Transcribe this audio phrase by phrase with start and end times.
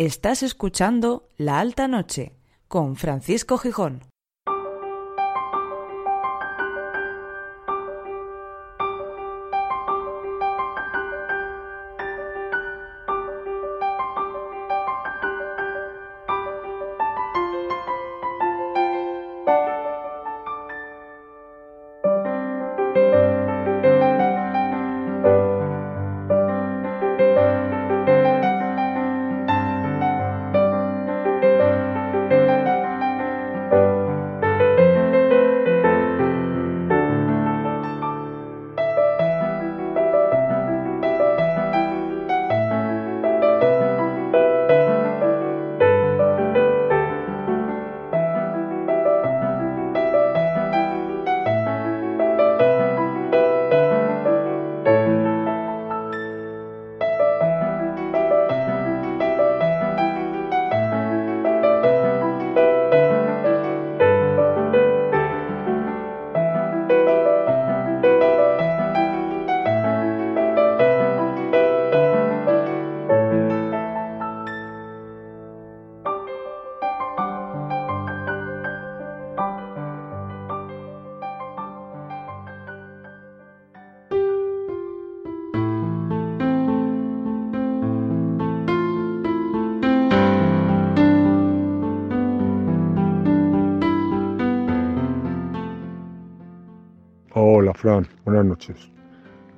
[0.00, 2.32] Estás escuchando La Alta Noche
[2.68, 4.09] con Francisco Gijón.
[97.74, 98.90] Fran, buenas noches.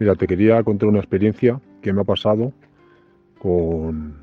[0.00, 2.52] Mira, te quería contar una experiencia que me ha pasado
[3.38, 4.16] con,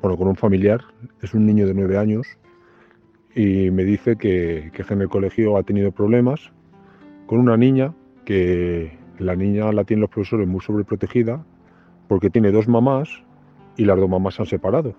[0.00, 0.82] bueno, con un familiar.
[1.20, 2.26] Es un niño de nueve años
[3.34, 6.52] y me dice que, que en el colegio ha tenido problemas
[7.26, 11.44] con una niña que la niña la tienen los profesores muy sobreprotegida
[12.06, 13.08] porque tiene dos mamás
[13.76, 14.94] y las dos mamás se han separado.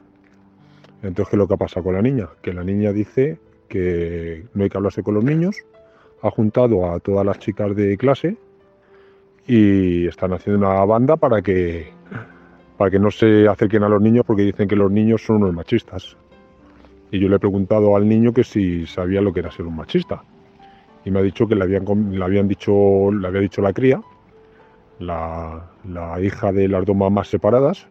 [1.02, 2.28] Entonces, ¿qué es lo que ha pasado con la niña?
[2.42, 5.56] Que la niña dice que no hay que hablarse con los niños
[6.22, 8.38] ha juntado a todas las chicas de clase
[9.48, 11.92] y están haciendo una banda para que,
[12.78, 15.54] para que no se acerquen a los niños porque dicen que los niños son unos
[15.54, 16.18] machistas.
[17.12, 19.76] Y yo le he preguntado al niño que si sabía lo que era ser un
[19.76, 20.24] machista.
[21.04, 24.02] Y me ha dicho que le habían, le habían dicho, le había dicho la cría,
[25.00, 25.68] la,
[26.22, 27.88] hija de las dos mamás separadas,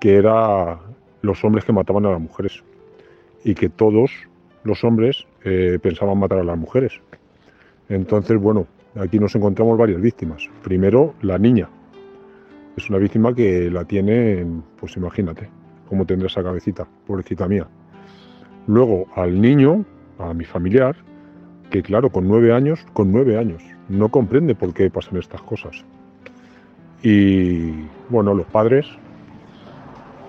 [0.00, 0.80] que era
[1.20, 2.64] los hombres que mataban a las mujeres.
[3.44, 4.10] Y que todos
[4.64, 7.00] los hombres eh, pensaban matar a las mujeres.
[7.92, 8.66] Entonces, bueno,
[8.96, 10.48] aquí nos encontramos varias víctimas.
[10.62, 11.68] Primero, la niña.
[12.74, 14.46] Es una víctima que la tiene,
[14.80, 15.50] pues imagínate,
[15.90, 17.68] cómo tendrá esa cabecita, pobrecita mía.
[18.66, 19.84] Luego, al niño,
[20.18, 20.96] a mi familiar,
[21.68, 25.84] que claro, con nueve años, con nueve años, no comprende por qué pasan estas cosas.
[27.02, 27.72] Y
[28.08, 28.86] bueno, los padres,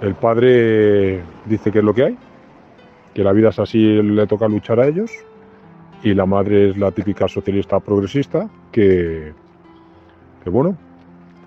[0.01, 2.18] el padre dice que es lo que hay,
[3.13, 5.12] que la vida es así, le toca luchar a ellos,
[6.03, 9.33] y la madre es la típica socialista progresista que,
[10.43, 10.77] que bueno,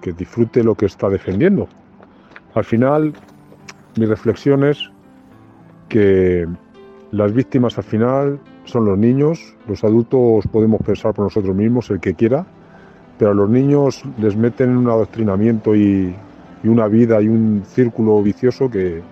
[0.01, 1.69] que disfrute lo que está defendiendo.
[2.55, 3.13] Al final,
[3.99, 4.91] mi reflexión es
[5.91, 6.47] que
[7.13, 12.01] las víctimas al final son los niños, los adultos podemos pensar por nosotros mismos, el
[12.01, 12.47] que quiera,
[13.19, 16.15] pero a los niños les meten un adoctrinamiento y,
[16.63, 19.03] y una vida y un círculo vicioso que,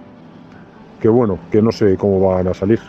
[1.00, 2.81] que bueno, que no sé cómo van a salir.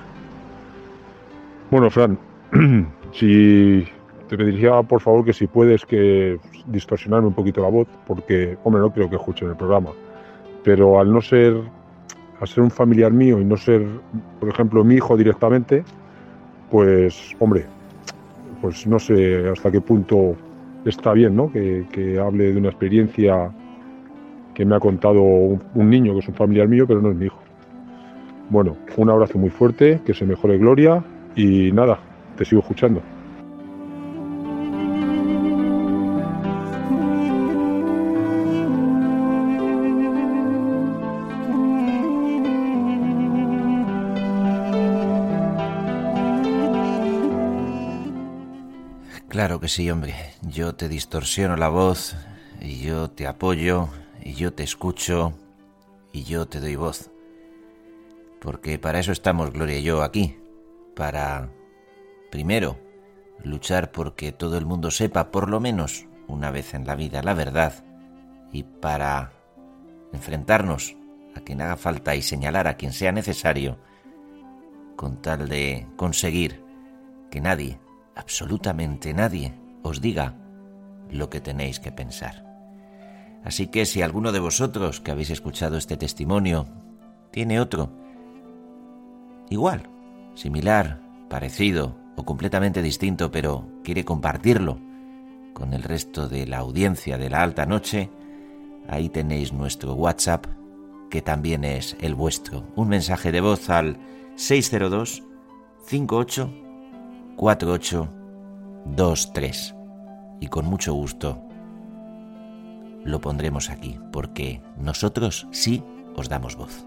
[1.69, 2.17] Bueno, Fran,
[3.11, 3.85] si
[4.27, 8.81] te pediría por favor que si puedes que distorsionarme un poquito la voz, porque, hombre,
[8.81, 9.91] no creo que escuchen el programa,
[10.63, 11.55] pero al no ser,
[12.39, 13.85] al ser un familiar mío y no ser,
[14.39, 15.83] por ejemplo, mi hijo directamente,
[16.71, 17.65] pues, hombre,
[18.61, 20.35] pues no sé hasta qué punto
[20.85, 21.51] está bien, ¿no?
[21.51, 23.51] Que, hable de una experiencia
[24.53, 27.15] que me ha contado un, un niño que es un familiar mío, pero no es
[27.15, 27.39] mi hijo.
[28.49, 31.03] Bueno, un abrazo muy fuerte, que se mejore Gloria
[31.35, 31.99] y nada,
[32.35, 33.01] te sigo escuchando.
[49.29, 50.15] Claro que sí, hombre.
[50.43, 52.15] Yo te distorsiono la voz,
[52.61, 53.89] y yo te apoyo,
[54.23, 55.33] y yo te escucho,
[56.13, 57.11] y yo te doy voz.
[58.39, 60.37] Porque para eso estamos Gloria y yo aquí,
[60.95, 61.49] para
[62.35, 62.77] Primero,
[63.45, 67.33] luchar porque todo el mundo sepa por lo menos una vez en la vida la
[67.33, 67.85] verdad
[68.51, 69.31] y para
[70.11, 70.97] enfrentarnos
[71.33, 73.79] a quien haga falta y señalar a quien sea necesario
[74.97, 76.61] con tal de conseguir
[77.31, 77.79] que nadie,
[78.17, 80.35] absolutamente nadie, os diga
[81.09, 82.43] lo que tenéis que pensar.
[83.45, 86.67] Así que si alguno de vosotros que habéis escuchado este testimonio
[87.31, 87.93] tiene otro.
[89.49, 89.89] Igual,
[90.33, 90.99] similar,
[91.29, 94.79] parecido o completamente distinto, pero quiere compartirlo
[95.53, 98.09] con el resto de la audiencia de la alta noche,
[98.87, 100.45] ahí tenéis nuestro WhatsApp,
[101.09, 102.67] que también es el vuestro.
[102.75, 103.97] Un mensaje de voz al
[104.35, 105.23] 602
[105.85, 106.53] 58
[107.37, 108.09] 48
[108.85, 109.75] 23.
[110.41, 111.41] Y con mucho gusto
[113.03, 115.83] lo pondremos aquí, porque nosotros sí
[116.15, 116.85] os damos voz.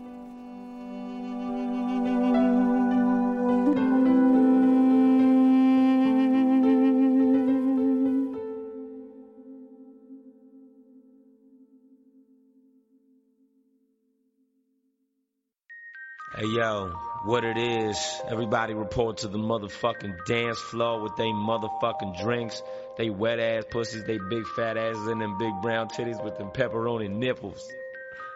[16.39, 16.93] Hey yo,
[17.25, 22.63] what it is, everybody report to the motherfucking dance floor with they motherfucking drinks,
[22.97, 26.53] they wet ass pussies, they big fat asses, and them big brown titties with them
[26.53, 27.69] pepperoni nipples.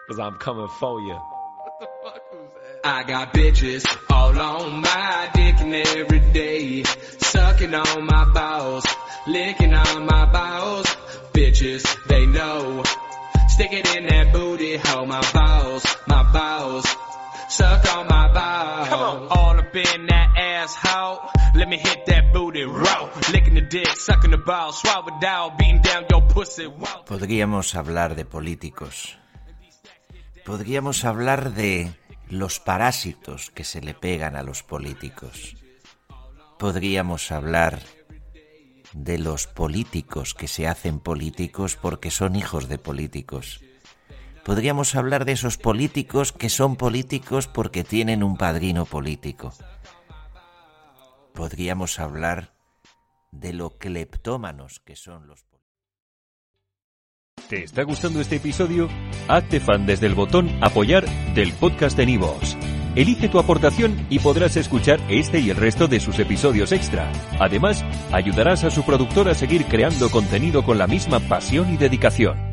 [0.09, 1.17] Cause I'm coming for you.
[2.83, 8.85] I got bitches all on my dick and every day, sucking on my balls,
[9.27, 10.87] licking on my balls.
[11.31, 12.83] Bitches, they know.
[13.47, 16.97] Stick it in that booty hole, my balls, my balls.
[17.57, 18.87] Suck on my balls.
[18.89, 21.19] Come on, all up in that asshole.
[21.53, 23.09] Let me hit that booty raw.
[23.31, 26.65] Licking the dick, sucking the balls, swallow it down, beating down your pussy.
[26.65, 27.05] Wow.
[27.05, 29.17] Podríamos hablar de políticos.
[30.43, 31.93] Podríamos hablar de
[32.27, 35.55] los parásitos que se le pegan a los políticos.
[36.57, 37.79] Podríamos hablar
[38.93, 43.61] de los políticos que se hacen políticos porque son hijos de políticos.
[44.43, 49.53] Podríamos hablar de esos políticos que son políticos porque tienen un padrino político.
[51.33, 52.53] Podríamos hablar
[53.31, 55.53] de lo cleptómanos que son los políticos.
[57.47, 58.89] ¿Te está gustando este episodio?
[59.27, 62.57] Hazte fan desde el botón Apoyar del podcast de Nivos.
[62.95, 67.11] Elige tu aportación y podrás escuchar este y el resto de sus episodios extra.
[67.39, 72.52] Además, ayudarás a su productor a seguir creando contenido con la misma pasión y dedicación.